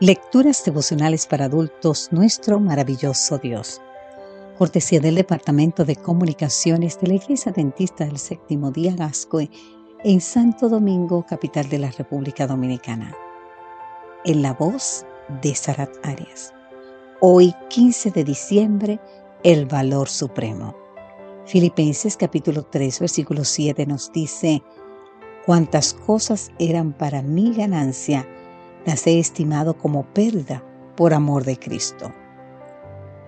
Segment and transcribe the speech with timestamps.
[0.00, 3.82] Lecturas devocionales para adultos, nuestro maravilloso Dios.
[4.56, 9.50] Cortesía del Departamento de Comunicaciones de la Iglesia Dentista del Séptimo Día Gascoe
[10.04, 13.12] en Santo Domingo, capital de la República Dominicana.
[14.24, 15.04] En la voz
[15.42, 16.54] de Sarat Arias.
[17.20, 19.00] Hoy, 15 de diciembre,
[19.42, 20.76] el valor supremo.
[21.44, 24.62] Filipenses capítulo 3, versículo 7 nos dice,
[25.44, 28.28] cuántas cosas eran para mi ganancia,
[28.88, 30.64] las he estimado como pérdida
[30.96, 32.10] por amor de Cristo.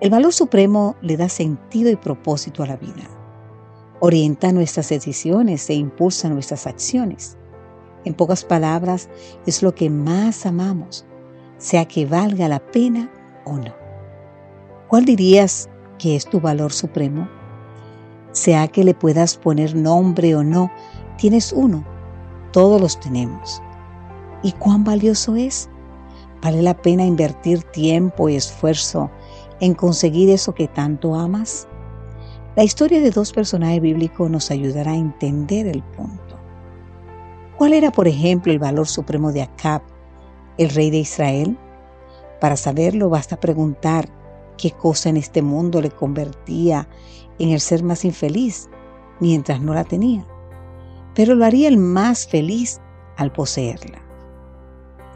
[0.00, 3.04] El valor supremo le da sentido y propósito a la vida.
[4.00, 7.36] Orienta nuestras decisiones e impulsa nuestras acciones.
[8.06, 9.10] En pocas palabras,
[9.44, 11.04] es lo que más amamos,
[11.58, 13.10] sea que valga la pena
[13.44, 13.74] o no.
[14.88, 17.28] ¿Cuál dirías que es tu valor supremo?
[18.32, 20.72] Sea que le puedas poner nombre o no,
[21.18, 21.84] tienes uno.
[22.52, 23.62] Todos los tenemos
[24.42, 25.68] y cuán valioso es.
[26.42, 29.10] ¿Vale la pena invertir tiempo y esfuerzo
[29.60, 31.68] en conseguir eso que tanto amas?
[32.56, 36.38] La historia de dos personajes bíblicos nos ayudará a entender el punto.
[37.56, 39.82] ¿Cuál era, por ejemplo, el valor supremo de Acab,
[40.58, 41.56] el rey de Israel?
[42.40, 44.08] Para saberlo basta preguntar
[44.58, 46.88] qué cosa en este mundo le convertía
[47.38, 48.68] en el ser más infeliz
[49.20, 50.26] mientras no la tenía,
[51.14, 52.80] pero lo haría el más feliz
[53.16, 54.01] al poseerla.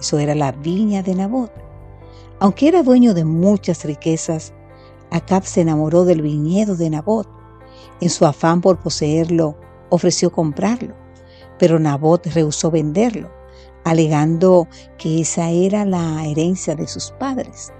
[0.00, 1.52] Eso era la viña de Nabot.
[2.38, 4.54] Aunque era dueño de muchas riquezas,
[5.10, 7.28] Acab se enamoró del viñedo de Nabot.
[8.00, 9.56] En su afán por poseerlo,
[9.90, 10.94] ofreció comprarlo,
[11.58, 13.30] pero Nabot rehusó venderlo,
[13.84, 17.72] alegando que esa era la herencia de sus padres.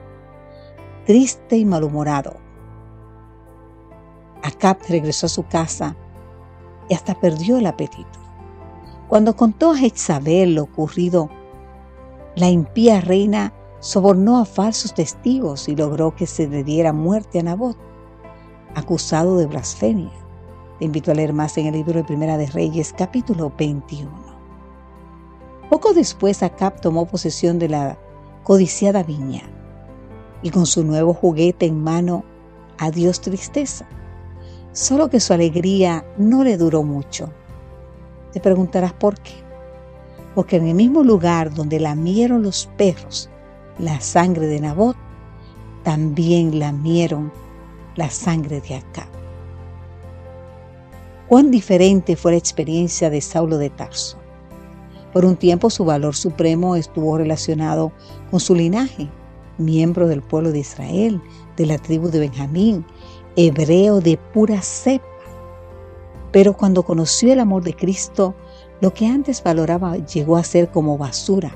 [1.07, 2.37] Triste y malhumorado,
[4.43, 5.97] Acab regresó a su casa
[6.89, 8.19] y hasta perdió el apetito.
[9.09, 11.31] Cuando contó a Jezabel lo ocurrido,
[12.41, 17.43] la impía reina sobornó a falsos testigos y logró que se le diera muerte a
[17.43, 17.77] Nabot,
[18.75, 20.11] acusado de blasfemia.
[20.79, 24.11] Te invito a leer más en el libro de Primera de Reyes, capítulo 21.
[25.69, 27.99] Poco después, Acab tomó posesión de la
[28.43, 29.43] codiciada viña
[30.43, 32.25] y con su nuevo juguete en mano,
[32.79, 33.87] adiós tristeza.
[34.73, 37.31] Solo que su alegría no le duró mucho.
[38.33, 39.50] Te preguntarás por qué
[40.41, 43.29] porque en el mismo lugar donde lamieron los perros
[43.79, 44.97] la sangre de Nabot,
[45.83, 47.31] también lamieron
[47.95, 49.07] la sangre de Acab.
[51.29, 54.17] Cuán diferente fue la experiencia de Saulo de Tarso.
[55.13, 57.93] Por un tiempo su valor supremo estuvo relacionado
[58.31, 59.11] con su linaje,
[59.59, 61.21] miembro del pueblo de Israel,
[61.59, 62.87] de la tribu de Benjamín,
[63.37, 65.05] hebreo de pura cepa.
[66.33, 68.35] Pero cuando conoció el amor de Cristo,
[68.81, 71.53] lo que antes valoraba llegó a ser como basura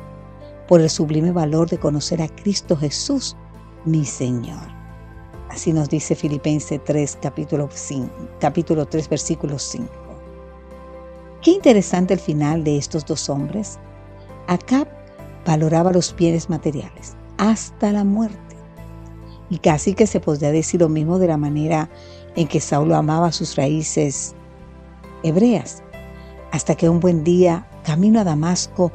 [0.69, 3.37] por el sublime valor de conocer a Cristo Jesús,
[3.85, 4.75] mi Señor.
[5.49, 9.89] Así nos dice Filipenses 3, capítulo, 5, capítulo 3, versículo 5.
[11.43, 13.79] Qué interesante el final de estos dos hombres.
[14.47, 14.89] Acab
[15.47, 18.39] valoraba los bienes materiales hasta la muerte.
[19.51, 21.91] Y casi que se podría decir lo mismo de la manera
[22.35, 24.35] en que Saulo amaba sus raíces
[25.23, 25.84] hebreas
[26.55, 28.93] hasta que un buen día, camino a Damasco,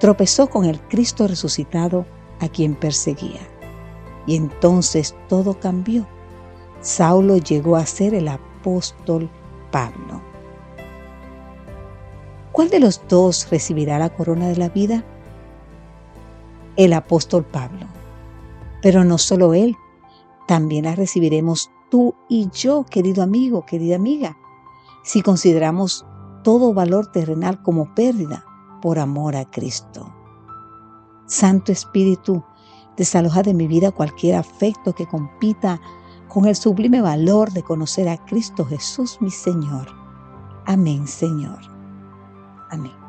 [0.00, 2.04] tropezó con el Cristo resucitado
[2.40, 3.42] a quien perseguía.
[4.26, 6.04] Y entonces todo cambió.
[6.80, 9.30] Saulo llegó a ser el apóstol
[9.70, 10.20] Pablo.
[12.50, 15.04] ¿Cuál de los dos recibirá la corona de la vida?
[16.74, 17.86] El apóstol Pablo.
[18.82, 19.76] Pero no solo él,
[20.48, 24.36] también la recibiremos tú y yo, querido amigo, querida amiga,
[25.04, 26.04] si consideramos
[26.46, 28.44] todo valor terrenal como pérdida
[28.80, 30.14] por amor a Cristo.
[31.26, 32.44] Santo Espíritu,
[32.96, 35.80] desaloja de mi vida cualquier afecto que compita
[36.28, 39.88] con el sublime valor de conocer a Cristo Jesús mi Señor.
[40.66, 41.58] Amén, Señor.
[42.70, 43.05] Amén.